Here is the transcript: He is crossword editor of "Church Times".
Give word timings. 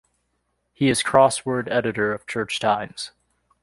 He 0.73 0.89
is 0.89 1.03
crossword 1.03 1.69
editor 1.69 2.11
of 2.11 2.25
"Church 2.25 2.59
Times". 2.59 3.11